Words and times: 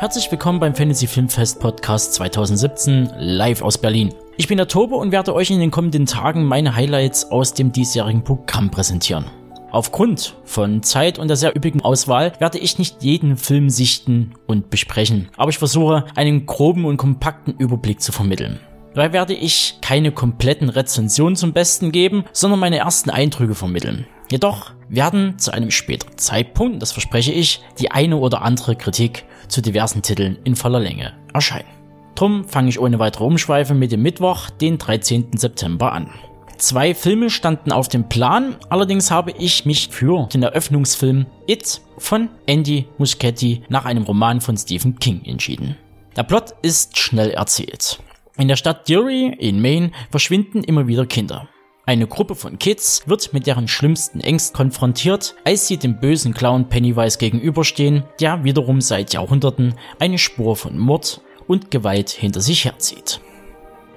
Herzlich 0.00 0.30
willkommen 0.30 0.60
beim 0.60 0.76
Fantasy 0.76 1.08
Filmfest 1.08 1.58
Podcast 1.58 2.14
2017 2.14 3.10
live 3.18 3.62
aus 3.62 3.78
Berlin. 3.78 4.14
Ich 4.36 4.46
bin 4.46 4.56
der 4.56 4.68
Tobe 4.68 4.94
und 4.94 5.10
werde 5.10 5.34
euch 5.34 5.50
in 5.50 5.58
den 5.58 5.72
kommenden 5.72 6.06
Tagen 6.06 6.44
meine 6.44 6.76
Highlights 6.76 7.32
aus 7.32 7.52
dem 7.52 7.72
diesjährigen 7.72 8.22
Programm 8.22 8.70
präsentieren. 8.70 9.24
Aufgrund 9.72 10.36
von 10.44 10.84
Zeit 10.84 11.18
und 11.18 11.26
der 11.26 11.36
sehr 11.36 11.56
üppigen 11.56 11.80
Auswahl 11.80 12.32
werde 12.38 12.58
ich 12.58 12.78
nicht 12.78 13.02
jeden 13.02 13.36
Film 13.36 13.70
sichten 13.70 14.34
und 14.46 14.70
besprechen, 14.70 15.30
aber 15.36 15.50
ich 15.50 15.58
versuche 15.58 16.04
einen 16.14 16.46
groben 16.46 16.84
und 16.84 16.96
kompakten 16.96 17.56
Überblick 17.58 18.00
zu 18.00 18.12
vermitteln. 18.12 18.60
Dabei 18.94 19.12
werde 19.12 19.34
ich 19.34 19.78
keine 19.82 20.12
kompletten 20.12 20.68
Rezensionen 20.68 21.34
zum 21.34 21.52
Besten 21.52 21.90
geben, 21.90 22.24
sondern 22.32 22.60
meine 22.60 22.78
ersten 22.78 23.10
Eindrücke 23.10 23.56
vermitteln. 23.56 24.06
Jedoch 24.30 24.72
werden 24.88 25.38
zu 25.38 25.52
einem 25.52 25.70
späteren 25.70 26.18
Zeitpunkt, 26.18 26.82
das 26.82 26.92
verspreche 26.92 27.32
ich, 27.32 27.62
die 27.78 27.90
eine 27.90 28.16
oder 28.16 28.42
andere 28.42 28.76
Kritik 28.76 29.24
zu 29.48 29.62
diversen 29.62 30.02
Titeln 30.02 30.38
in 30.44 30.56
voller 30.56 30.80
Länge 30.80 31.14
erscheinen. 31.32 31.68
Drum 32.14 32.44
fange 32.44 32.68
ich 32.68 32.80
ohne 32.80 32.98
weitere 32.98 33.24
Umschweife 33.24 33.74
mit 33.74 33.92
dem 33.92 34.02
Mittwoch, 34.02 34.50
den 34.50 34.76
13. 34.76 35.30
September 35.36 35.92
an. 35.92 36.10
Zwei 36.58 36.92
Filme 36.92 37.30
standen 37.30 37.70
auf 37.70 37.88
dem 37.88 38.08
Plan, 38.08 38.56
allerdings 38.68 39.12
habe 39.12 39.30
ich 39.30 39.64
mich 39.64 39.88
für 39.90 40.26
den 40.26 40.42
Eröffnungsfilm 40.42 41.26
It 41.46 41.80
von 41.98 42.28
Andy 42.46 42.86
Muschietti 42.98 43.62
nach 43.68 43.84
einem 43.84 44.02
Roman 44.02 44.40
von 44.40 44.56
Stephen 44.56 44.98
King 44.98 45.22
entschieden. 45.24 45.76
Der 46.16 46.24
Plot 46.24 46.54
ist 46.62 46.98
schnell 46.98 47.30
erzählt. 47.30 48.00
In 48.36 48.48
der 48.48 48.56
Stadt 48.56 48.88
Derry 48.88 49.36
in 49.38 49.62
Maine 49.62 49.92
verschwinden 50.10 50.64
immer 50.64 50.88
wieder 50.88 51.06
Kinder. 51.06 51.48
Eine 51.88 52.06
Gruppe 52.06 52.34
von 52.34 52.58
Kids 52.58 53.04
wird 53.06 53.32
mit 53.32 53.46
deren 53.46 53.66
schlimmsten 53.66 54.20
Ängsten 54.20 54.54
konfrontiert, 54.54 55.34
als 55.46 55.68
sie 55.68 55.78
dem 55.78 55.98
bösen 55.98 56.34
Clown 56.34 56.68
Pennywise 56.68 57.16
gegenüberstehen, 57.16 58.04
der 58.20 58.44
wiederum 58.44 58.82
seit 58.82 59.14
Jahrhunderten 59.14 59.72
eine 59.98 60.18
Spur 60.18 60.54
von 60.54 60.76
Mord 60.76 61.22
und 61.46 61.70
Gewalt 61.70 62.10
hinter 62.10 62.42
sich 62.42 62.66
herzieht. 62.66 63.22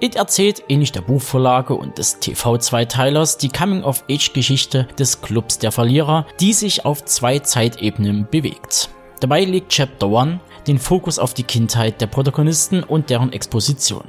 It 0.00 0.16
erzählt 0.16 0.64
ähnlich 0.70 0.92
der 0.92 1.02
Buchvorlage 1.02 1.74
und 1.74 1.98
des 1.98 2.18
TV-Zweiteilers 2.18 3.36
die 3.36 3.50
Coming-of-Age-Geschichte 3.50 4.88
des 4.98 5.20
Clubs 5.20 5.58
der 5.58 5.70
Verlierer, 5.70 6.26
die 6.40 6.54
sich 6.54 6.86
auf 6.86 7.04
zwei 7.04 7.40
Zeitebenen 7.40 8.26
bewegt. 8.30 8.88
Dabei 9.20 9.44
legt 9.44 9.68
Chapter 9.68 10.06
1 10.06 10.40
den 10.66 10.78
Fokus 10.78 11.18
auf 11.18 11.34
die 11.34 11.42
Kindheit 11.42 12.00
der 12.00 12.06
Protagonisten 12.06 12.84
und 12.84 13.10
deren 13.10 13.34
Exposition. 13.34 14.04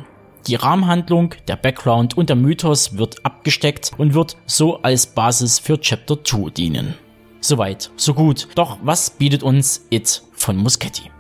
Die 0.48 0.56
Rahmenhandlung, 0.56 1.36
der 1.48 1.56
Background 1.56 2.18
und 2.18 2.28
der 2.28 2.36
Mythos 2.36 2.98
wird 2.98 3.26
abgesteckt 3.26 3.92
und 3.98 4.14
wird 4.14 4.36
so 4.46 4.82
als 4.82 5.08
Basis 5.08 5.60
für 5.60 5.80
Chapter 5.80 6.22
2 6.22 6.50
dienen. 6.50 6.96
Soweit, 7.40 7.92
so 7.96 8.14
gut. 8.14 8.50
Doch 8.56 8.78
was 8.84 9.10
bietet 9.10 9.42
uns 9.42 9.86
It 9.90 10.22
von 10.34 10.58
Muschetti? 10.58 11.12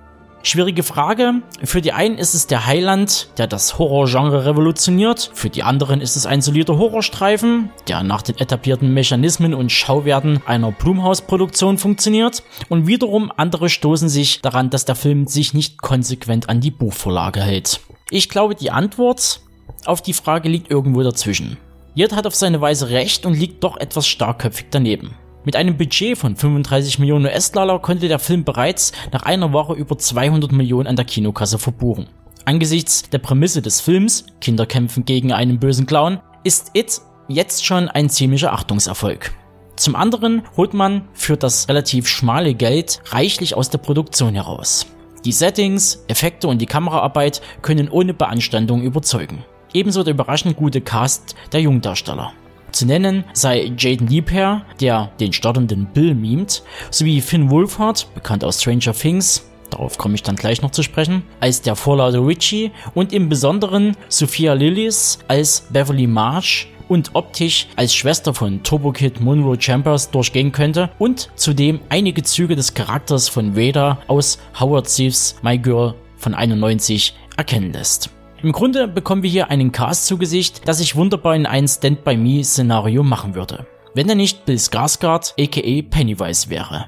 Schwierige 0.45 0.83
Frage. 0.83 1.35
Für 1.63 1.79
die 1.79 1.93
einen 1.93 2.17
ist 2.17 2.33
es 2.33 2.47
der 2.47 2.65
Heiland, 2.65 3.29
der 3.37 3.47
das 3.47 3.79
Horrorgenre 3.79 4.45
revolutioniert. 4.45 5.31
Für 5.33 5.49
die 5.49 5.63
anderen 5.63 6.01
ist 6.01 6.17
es 6.17 6.25
ein 6.25 6.41
solider 6.41 6.77
Horrorstreifen, 6.77 7.69
der 7.87 8.03
nach 8.03 8.23
den 8.23 8.37
etablierten 8.37 8.93
Mechanismen 8.93 9.53
und 9.53 9.71
Schauwerten 9.71 10.41
einer 10.45 10.73
Blumhouse-Produktion 10.73 11.77
funktioniert. 11.77 12.43
Und 12.67 12.87
wiederum 12.87 13.31
andere 13.37 13.69
stoßen 13.69 14.09
sich 14.09 14.41
daran, 14.41 14.69
dass 14.69 14.83
der 14.83 14.95
Film 14.95 15.27
sich 15.27 15.53
nicht 15.53 15.81
konsequent 15.81 16.49
an 16.49 16.59
die 16.59 16.71
Buchvorlage 16.71 17.39
hält. 17.39 17.79
Ich 18.15 18.29
glaube, 18.29 18.53
die 18.53 18.69
Antwort 18.69 19.41
auf 19.85 20.03
die 20.03 20.13
Frage 20.13 20.47
liegt 20.47 20.69
irgendwo 20.69 21.01
dazwischen. 21.01 21.57
Jeder 21.95 22.15
hat 22.15 22.27
auf 22.27 22.35
seine 22.35 22.61
Weise 22.61 22.89
recht 22.91 23.25
und 23.25 23.33
liegt 23.33 23.63
doch 23.63 23.75
etwas 23.75 24.05
starkköpfig 24.05 24.67
daneben. 24.69 25.15
Mit 25.45 25.55
einem 25.55 25.77
Budget 25.77 26.15
von 26.15 26.35
35 26.35 26.99
Millionen 26.99 27.25
US-Dollar 27.25 27.81
konnte 27.81 28.07
der 28.07 28.19
Film 28.19 28.43
bereits 28.43 28.91
nach 29.11 29.23
einer 29.23 29.51
Woche 29.51 29.73
über 29.73 29.97
200 29.97 30.51
Millionen 30.51 30.85
an 30.85 30.95
der 30.95 31.05
Kinokasse 31.05 31.57
verbuchen. 31.57 32.05
Angesichts 32.45 33.09
der 33.09 33.17
Prämisse 33.17 33.63
des 33.63 33.81
Films, 33.81 34.27
Kinder 34.41 34.67
kämpfen 34.67 35.05
gegen 35.05 35.33
einen 35.33 35.57
bösen 35.57 35.87
Clown, 35.87 36.19
ist 36.43 36.69
It 36.75 37.01
jetzt 37.29 37.65
schon 37.65 37.89
ein 37.89 38.11
ziemlicher 38.11 38.53
Achtungserfolg. 38.53 39.33
Zum 39.75 39.95
anderen 39.95 40.43
holt 40.55 40.75
man 40.75 41.07
für 41.13 41.35
das 41.35 41.67
relativ 41.67 42.07
schmale 42.07 42.53
Geld 42.53 43.01
reichlich 43.07 43.55
aus 43.55 43.71
der 43.71 43.79
Produktion 43.79 44.35
heraus. 44.35 44.85
Die 45.25 45.31
Settings, 45.31 46.03
Effekte 46.09 46.49
und 46.49 46.59
die 46.59 46.65
Kameraarbeit 46.65 47.41
können 47.61 47.87
ohne 47.87 48.13
Beanstandung 48.13 48.83
überzeugen. 48.83 49.45
Ebenso 49.73 50.03
der 50.03 50.13
überraschend 50.15 50.57
gute 50.57 50.81
Cast 50.81 51.35
der 51.53 51.61
Jungdarsteller. 51.61 52.33
Zu 52.73 52.85
nennen 52.85 53.23
sei 53.31 53.71
Jaden 53.77 54.07
Liebherr, 54.07 54.65
der 54.81 55.11
den 55.21 55.31
startenden 55.31 55.85
Bill 55.85 56.13
mimt, 56.13 56.63
sowie 56.89 57.21
Finn 57.21 57.49
Wolfhard, 57.49 58.13
bekannt 58.13 58.43
aus 58.43 58.61
Stranger 58.61 58.93
Things, 58.93 59.49
darauf 59.69 59.97
komme 59.97 60.15
ich 60.15 60.23
dann 60.23 60.35
gleich 60.35 60.61
noch 60.61 60.71
zu 60.71 60.83
sprechen, 60.83 61.23
als 61.39 61.61
der 61.61 61.77
vorlaute 61.77 62.19
Richie 62.19 62.71
und 62.93 63.13
im 63.13 63.29
Besonderen 63.29 63.95
Sophia 64.09 64.53
Lillis 64.53 65.19
als 65.29 65.67
Beverly 65.69 66.07
Marsh 66.07 66.67
und 66.87 67.11
optisch 67.13 67.67
als 67.75 67.93
Schwester 67.93 68.33
von 68.33 68.63
Turbo 68.63 68.91
Kid 68.91 69.21
Monroe 69.21 69.59
Chambers 69.59 70.11
durchgehen 70.11 70.51
könnte 70.51 70.89
und 70.99 71.29
zudem 71.35 71.79
einige 71.89 72.23
Züge 72.23 72.55
des 72.55 72.73
Charakters 72.73 73.29
von 73.29 73.55
Vader 73.55 73.99
aus 74.07 74.39
Howard 74.59 74.87
Thieves 74.87 75.35
My 75.41 75.57
Girl 75.57 75.95
von 76.17 76.33
91 76.33 77.13
erkennen 77.37 77.73
lässt. 77.73 78.09
Im 78.41 78.51
Grunde 78.51 78.87
bekommen 78.87 79.23
wir 79.23 79.29
hier 79.29 79.49
einen 79.49 79.71
Cast 79.71 80.05
zu 80.05 80.17
Gesicht, 80.17 80.67
das 80.67 80.79
sich 80.79 80.95
wunderbar 80.95 81.35
in 81.35 81.45
ein 81.45 81.67
Stand-by-Me-Szenario 81.67 83.01
machen 83.01 83.35
würde. 83.35 83.65
Wenn 83.93 84.09
er 84.09 84.15
nicht 84.15 84.45
Bill 84.45 84.57
Skarsgård 84.57 85.33
aka 85.39 85.87
Pennywise 85.89 86.49
wäre. 86.49 86.87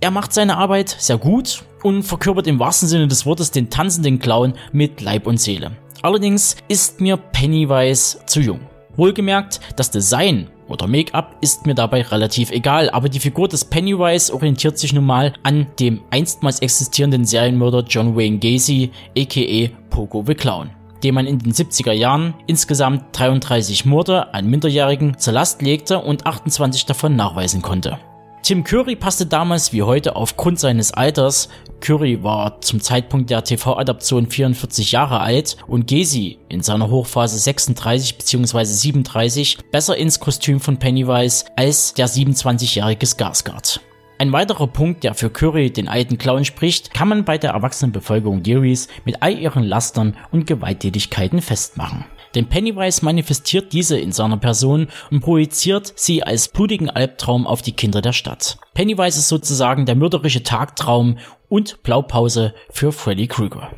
Er 0.00 0.10
macht 0.10 0.32
seine 0.32 0.56
Arbeit 0.56 0.94
sehr 0.98 1.18
gut 1.18 1.64
und 1.82 2.02
verkörpert 2.02 2.46
im 2.46 2.58
wahrsten 2.58 2.88
Sinne 2.88 3.08
des 3.08 3.26
Wortes 3.26 3.50
den 3.50 3.70
tanzenden 3.70 4.18
Clown 4.18 4.54
mit 4.72 5.00
Leib 5.00 5.26
und 5.26 5.40
Seele. 5.40 5.72
Allerdings 6.02 6.56
ist 6.68 7.00
mir 7.00 7.16
Pennywise 7.16 8.18
zu 8.26 8.40
jung. 8.40 8.60
Wohlgemerkt, 8.96 9.60
das 9.76 9.90
Design 9.90 10.48
oder 10.68 10.86
Make-up 10.86 11.36
ist 11.40 11.66
mir 11.66 11.74
dabei 11.74 12.02
relativ 12.02 12.50
egal, 12.50 12.90
aber 12.90 13.08
die 13.08 13.20
Figur 13.20 13.48
des 13.48 13.64
Pennywise 13.64 14.32
orientiert 14.32 14.78
sich 14.78 14.92
nun 14.92 15.04
mal 15.04 15.32
an 15.42 15.66
dem 15.80 16.00
einstmals 16.10 16.60
existierenden 16.60 17.24
Serienmörder 17.24 17.84
John 17.88 18.16
Wayne 18.16 18.38
Gacy 18.38 18.90
aka 19.16 19.74
Pogo 19.90 20.24
the 20.26 20.34
Clown 20.34 20.70
dem 21.02 21.14
man 21.16 21.26
in 21.26 21.38
den 21.38 21.52
70er 21.52 21.92
Jahren 21.92 22.34
insgesamt 22.46 23.06
33 23.12 23.84
Morde 23.84 24.32
an 24.34 24.46
Minderjährigen 24.46 25.18
zur 25.18 25.32
Last 25.32 25.62
legte 25.62 25.98
und 25.98 26.26
28 26.26 26.86
davon 26.86 27.16
nachweisen 27.16 27.62
konnte. 27.62 27.98
Tim 28.42 28.64
Curry 28.64 28.96
passte 28.96 29.24
damals 29.24 29.72
wie 29.72 29.84
heute 29.84 30.16
aufgrund 30.16 30.58
seines 30.58 30.92
Alters, 30.92 31.48
Curry 31.80 32.24
war 32.24 32.60
zum 32.60 32.80
Zeitpunkt 32.80 33.30
der 33.30 33.44
TV-Adaption 33.44 34.28
44 34.28 34.90
Jahre 34.90 35.20
alt 35.20 35.56
und 35.68 35.86
Gacy 35.86 36.38
in 36.48 36.60
seiner 36.60 36.90
Hochphase 36.90 37.38
36 37.38 38.18
bzw. 38.18 38.64
37 38.64 39.58
besser 39.70 39.96
ins 39.96 40.18
Kostüm 40.18 40.58
von 40.58 40.76
Pennywise 40.76 41.44
als 41.54 41.94
der 41.94 42.08
27-jährige 42.08 43.06
Skarsgård. 43.06 43.78
Ein 44.18 44.32
weiterer 44.32 44.66
Punkt, 44.66 45.04
der 45.04 45.14
für 45.14 45.30
Curry 45.30 45.70
den 45.70 45.86
alten 45.86 46.18
Clown 46.18 46.44
spricht, 46.44 46.92
kann 46.92 47.08
man 47.08 47.24
bei 47.24 47.38
der 47.38 47.52
erwachsenen 47.52 47.92
Bevölkerung 47.92 48.42
Derrys 48.42 48.88
mit 49.04 49.22
all 49.22 49.38
ihren 49.38 49.62
Lastern 49.62 50.16
und 50.32 50.48
Gewalttätigkeiten 50.48 51.42
festmachen. 51.42 52.04
Denn 52.34 52.48
Pennywise 52.48 53.04
manifestiert 53.04 53.72
diese 53.72 53.98
in 53.98 54.12
seiner 54.12 54.36
Person 54.36 54.88
und 55.10 55.20
projiziert 55.20 55.92
sie 55.96 56.22
als 56.22 56.48
blutigen 56.48 56.90
Albtraum 56.90 57.46
auf 57.46 57.62
die 57.62 57.72
Kinder 57.72 58.00
der 58.00 58.12
Stadt. 58.12 58.58
Pennywise 58.74 59.18
ist 59.18 59.28
sozusagen 59.28 59.86
der 59.86 59.96
mörderische 59.96 60.42
Tagtraum 60.42 61.18
und 61.48 61.82
Blaupause 61.82 62.54
für 62.70 62.92
Freddy 62.92 63.26
Krueger. 63.26 63.70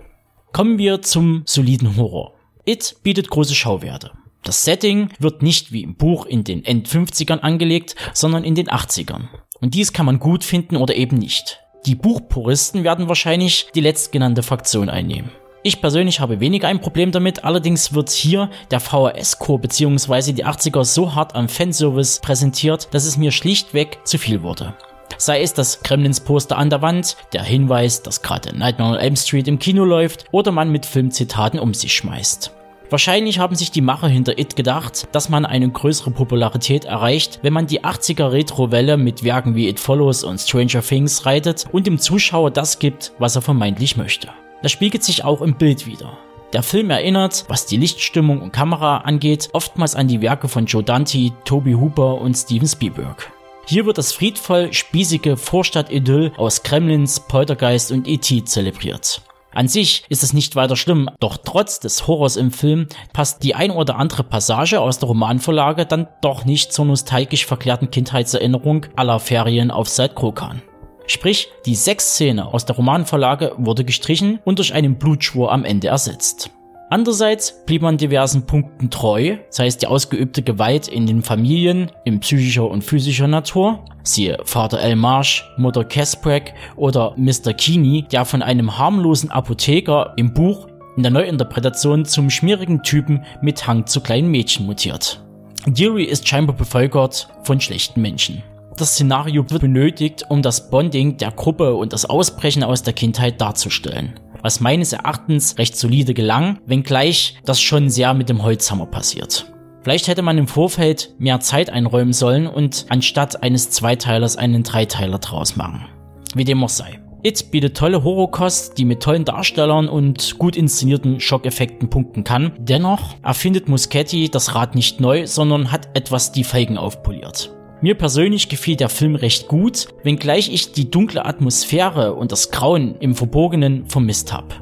Kommen 0.52 0.78
wir 0.78 1.02
zum 1.02 1.42
soliden 1.46 1.96
Horror. 1.96 2.34
It 2.64 2.96
bietet 3.02 3.28
große 3.28 3.54
Schauwerte. 3.54 4.12
Das 4.44 4.62
Setting 4.62 5.08
wird 5.18 5.42
nicht 5.42 5.72
wie 5.72 5.82
im 5.82 5.96
Buch 5.96 6.26
in 6.26 6.44
den 6.44 6.64
End-50ern 6.64 7.40
angelegt, 7.40 7.96
sondern 8.12 8.44
in 8.44 8.54
den 8.54 8.68
80ern. 8.68 9.28
Und 9.60 9.74
dies 9.74 9.92
kann 9.92 10.06
man 10.06 10.18
gut 10.18 10.44
finden 10.44 10.76
oder 10.76 10.94
eben 10.94 11.16
nicht. 11.16 11.60
Die 11.86 11.94
Buchpuristen 11.94 12.84
werden 12.84 13.08
wahrscheinlich 13.08 13.68
die 13.74 13.80
letztgenannte 13.80 14.42
Fraktion 14.42 14.88
einnehmen. 14.88 15.30
Ich 15.66 15.80
persönlich 15.80 16.20
habe 16.20 16.40
weniger 16.40 16.68
ein 16.68 16.82
Problem 16.82 17.10
damit, 17.10 17.42
allerdings 17.42 17.94
wird 17.94 18.10
hier 18.10 18.50
der 18.70 18.80
VHS-Core 18.80 19.60
bzw. 19.60 20.32
die 20.34 20.44
80er 20.44 20.84
so 20.84 21.14
hart 21.14 21.34
am 21.34 21.48
Fanservice 21.48 22.20
präsentiert, 22.20 22.88
dass 22.92 23.06
es 23.06 23.16
mir 23.16 23.32
schlichtweg 23.32 23.98
zu 24.04 24.18
viel 24.18 24.42
wurde. 24.42 24.74
Sei 25.16 25.40
es 25.40 25.54
das 25.54 25.80
Gremlins-Poster 25.80 26.58
an 26.58 26.68
der 26.68 26.82
Wand, 26.82 27.16
der 27.32 27.42
Hinweis, 27.42 28.02
dass 28.02 28.20
gerade 28.20 28.54
Nightmare 28.54 28.92
on 28.92 28.98
Elm 28.98 29.16
Street 29.16 29.48
im 29.48 29.58
Kino 29.58 29.86
läuft 29.86 30.26
oder 30.32 30.52
man 30.52 30.68
mit 30.70 30.84
Filmzitaten 30.84 31.58
um 31.58 31.72
sich 31.72 31.94
schmeißt. 31.94 32.50
Wahrscheinlich 32.90 33.38
haben 33.38 33.56
sich 33.56 33.70
die 33.70 33.80
Macher 33.80 34.08
hinter 34.08 34.38
It 34.38 34.56
gedacht, 34.56 35.08
dass 35.12 35.30
man 35.30 35.46
eine 35.46 35.70
größere 35.70 36.10
Popularität 36.10 36.84
erreicht, 36.84 37.38
wenn 37.40 37.54
man 37.54 37.66
die 37.66 37.80
80er 37.80 38.32
Retro-Welle 38.32 38.98
mit 38.98 39.24
Werken 39.24 39.54
wie 39.54 39.70
It 39.70 39.80
Follows 39.80 40.24
und 40.24 40.42
Stranger 40.42 40.82
Things 40.82 41.24
reitet 41.24 41.64
und 41.72 41.86
dem 41.86 41.98
Zuschauer 41.98 42.50
das 42.50 42.78
gibt, 42.78 43.12
was 43.18 43.34
er 43.34 43.40
vermeintlich 43.40 43.96
möchte. 43.96 44.28
Das 44.64 44.72
spiegelt 44.72 45.04
sich 45.04 45.24
auch 45.24 45.42
im 45.42 45.56
Bild 45.56 45.86
wieder. 45.86 46.16
Der 46.54 46.62
Film 46.62 46.88
erinnert, 46.88 47.44
was 47.48 47.66
die 47.66 47.76
Lichtstimmung 47.76 48.40
und 48.40 48.50
Kamera 48.50 48.96
angeht, 48.96 49.50
oftmals 49.52 49.94
an 49.94 50.08
die 50.08 50.22
Werke 50.22 50.48
von 50.48 50.64
Joe 50.64 50.82
Dante, 50.82 51.32
Toby 51.44 51.72
Hooper 51.72 52.18
und 52.18 52.34
Steven 52.34 52.66
Spielberg. 52.66 53.30
Hier 53.66 53.84
wird 53.84 53.98
das 53.98 54.14
friedvoll 54.14 54.72
spießige 54.72 55.36
Vorstadt-Idyll 55.36 56.32
aus 56.38 56.62
Kremlins, 56.62 57.20
Poltergeist 57.20 57.92
und 57.92 58.08
E.T. 58.08 58.46
zelebriert. 58.46 59.20
An 59.52 59.68
sich 59.68 60.04
ist 60.08 60.22
es 60.22 60.32
nicht 60.32 60.56
weiter 60.56 60.76
schlimm, 60.76 61.10
doch 61.20 61.36
trotz 61.36 61.80
des 61.80 62.06
Horrors 62.06 62.36
im 62.36 62.50
Film 62.50 62.86
passt 63.12 63.42
die 63.42 63.54
ein 63.54 63.70
oder 63.70 63.96
andere 63.96 64.24
Passage 64.24 64.80
aus 64.80 64.98
der 64.98 65.08
Romanvorlage 65.08 65.84
dann 65.84 66.08
doch 66.22 66.46
nicht 66.46 66.72
zur 66.72 66.86
nostalgisch 66.86 67.44
verklärten 67.44 67.90
Kindheitserinnerung 67.90 68.86
aller 68.96 69.20
Ferien 69.20 69.70
auf 69.70 69.90
Saltkrokan. 69.90 70.62
Sprich, 71.06 71.48
die 71.66 71.74
Sexszene 71.74 72.52
aus 72.52 72.64
der 72.64 72.76
Romanvorlage 72.76 73.52
wurde 73.58 73.84
gestrichen 73.84 74.38
und 74.44 74.58
durch 74.58 74.72
einen 74.72 74.96
Blutschwur 74.96 75.52
am 75.52 75.64
Ende 75.64 75.88
ersetzt. 75.88 76.50
Andererseits 76.90 77.64
blieb 77.66 77.82
man 77.82 77.96
diversen 77.96 78.46
Punkten 78.46 78.88
treu, 78.90 79.38
sei 79.48 79.66
es 79.66 79.78
die 79.78 79.86
ausgeübte 79.86 80.42
Gewalt 80.42 80.86
in 80.86 81.06
den 81.06 81.22
Familien 81.22 81.90
in 82.04 82.20
psychischer 82.20 82.70
und 82.70 82.84
physischer 82.84 83.26
Natur, 83.26 83.84
siehe 84.02 84.38
Vater 84.44 84.80
El 84.80 84.94
Marsh, 84.96 85.44
Mutter 85.56 85.84
Casbrack 85.84 86.54
oder 86.76 87.14
Mr. 87.16 87.52
Keeney, 87.52 88.04
der 88.12 88.24
von 88.24 88.42
einem 88.42 88.78
harmlosen 88.78 89.30
Apotheker 89.30 90.12
im 90.16 90.34
Buch 90.34 90.68
in 90.96 91.02
der 91.02 91.10
Neuinterpretation 91.10 92.04
zum 92.04 92.30
schmierigen 92.30 92.82
Typen 92.82 93.24
mit 93.42 93.66
Hang 93.66 93.86
zu 93.86 94.00
kleinen 94.00 94.30
Mädchen 94.30 94.66
mutiert. 94.66 95.20
Deary 95.66 96.04
ist 96.04 96.28
scheinbar 96.28 96.54
bevölkert 96.54 97.28
von 97.42 97.60
schlechten 97.60 98.02
Menschen. 98.02 98.42
Das 98.76 98.94
Szenario 98.94 99.48
wird 99.50 99.60
benötigt, 99.60 100.24
um 100.28 100.42
das 100.42 100.68
Bonding 100.68 101.16
der 101.16 101.30
Gruppe 101.30 101.74
und 101.74 101.92
das 101.92 102.06
Ausbrechen 102.06 102.64
aus 102.64 102.82
der 102.82 102.92
Kindheit 102.92 103.40
darzustellen. 103.40 104.18
Was 104.42 104.60
meines 104.60 104.92
Erachtens 104.92 105.56
recht 105.58 105.76
solide 105.76 106.12
gelang, 106.12 106.58
wenngleich 106.66 107.38
das 107.44 107.60
schon 107.60 107.88
sehr 107.88 108.14
mit 108.14 108.28
dem 108.28 108.42
Holzhammer 108.42 108.86
passiert. 108.86 109.46
Vielleicht 109.82 110.08
hätte 110.08 110.22
man 110.22 110.38
im 110.38 110.48
Vorfeld 110.48 111.14
mehr 111.18 111.40
Zeit 111.40 111.70
einräumen 111.70 112.12
sollen 112.12 112.46
und 112.48 112.86
anstatt 112.88 113.42
eines 113.42 113.70
Zweiteilers 113.70 114.36
einen 114.36 114.64
Dreiteiler 114.64 115.18
draus 115.18 115.56
machen. 115.56 115.86
Wie 116.34 116.44
dem 116.44 116.64
auch 116.64 116.68
sei. 116.68 117.00
It 117.22 117.50
bietet 117.50 117.76
tolle 117.76 118.02
Horrorkost, 118.02 118.76
die 118.76 118.84
mit 118.84 119.02
tollen 119.02 119.24
Darstellern 119.24 119.88
und 119.88 120.36
gut 120.38 120.56
inszenierten 120.56 121.20
Schockeffekten 121.20 121.88
punkten 121.88 122.24
kann. 122.24 122.52
Dennoch 122.58 123.14
erfindet 123.22 123.68
Muschetti 123.68 124.28
das 124.28 124.54
Rad 124.54 124.74
nicht 124.74 125.00
neu, 125.00 125.26
sondern 125.26 125.70
hat 125.70 125.96
etwas 125.96 126.32
die 126.32 126.44
Felgen 126.44 126.76
aufpoliert. 126.76 127.54
Mir 127.80 127.96
persönlich 127.96 128.48
gefiel 128.48 128.76
der 128.76 128.88
Film 128.88 129.14
recht 129.14 129.48
gut, 129.48 129.88
wenngleich 130.02 130.52
ich 130.52 130.72
die 130.72 130.90
dunkle 130.90 131.24
Atmosphäre 131.24 132.14
und 132.14 132.32
das 132.32 132.50
Grauen 132.50 132.96
im 133.00 133.14
Verborgenen 133.14 133.86
vermisst 133.86 134.32
habe. 134.32 134.54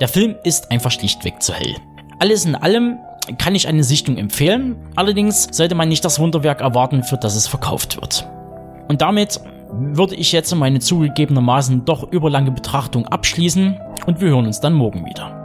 Der 0.00 0.08
Film 0.08 0.34
ist 0.44 0.70
einfach 0.70 0.90
schlichtweg 0.90 1.40
zu 1.42 1.52
hell. 1.52 1.76
Alles 2.18 2.44
in 2.44 2.54
allem 2.54 2.98
kann 3.38 3.54
ich 3.54 3.68
eine 3.68 3.84
Sichtung 3.84 4.16
empfehlen, 4.16 4.76
allerdings 4.96 5.48
sollte 5.52 5.74
man 5.74 5.88
nicht 5.88 6.04
das 6.04 6.18
Wunderwerk 6.18 6.60
erwarten, 6.60 7.02
für 7.02 7.16
das 7.16 7.36
es 7.36 7.46
verkauft 7.46 8.00
wird. 8.00 8.26
Und 8.88 9.02
damit 9.02 9.40
würde 9.70 10.14
ich 10.14 10.32
jetzt 10.32 10.54
meine 10.54 10.80
zugegebenermaßen 10.80 11.84
doch 11.84 12.12
überlange 12.12 12.50
Betrachtung 12.50 13.06
abschließen 13.06 13.78
und 14.06 14.20
wir 14.20 14.28
hören 14.28 14.46
uns 14.46 14.60
dann 14.60 14.74
morgen 14.74 15.04
wieder. 15.06 15.43